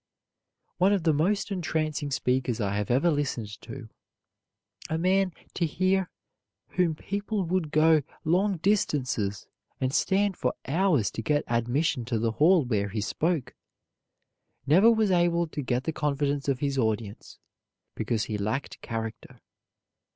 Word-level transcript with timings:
One 0.79 0.93
of 0.93 1.03
the 1.03 1.13
most 1.13 1.51
entrancing 1.51 2.09
speakers 2.09 2.59
I 2.59 2.75
have 2.75 2.89
ever 2.89 3.11
listened 3.11 3.61
to 3.61 3.87
a 4.89 4.97
man 4.97 5.31
to 5.53 5.67
hear 5.67 6.09
whom 6.69 6.95
people 6.95 7.43
would 7.43 7.69
go 7.69 8.01
long 8.25 8.57
distances 8.57 9.45
and 9.79 9.93
stand 9.93 10.37
for 10.37 10.55
hours 10.67 11.11
to 11.11 11.21
get 11.21 11.43
admission 11.45 12.03
to 12.05 12.17
the 12.17 12.31
hall 12.31 12.65
where 12.65 12.89
he 12.89 12.99
spoke 12.99 13.53
never 14.65 14.89
was 14.91 15.11
able 15.11 15.45
to 15.49 15.61
get 15.61 15.83
the 15.83 15.93
confidence 15.93 16.47
of 16.47 16.61
his 16.61 16.79
audience 16.79 17.37
because 17.93 18.23
he 18.23 18.39
lacked 18.39 18.81
character. 18.81 19.39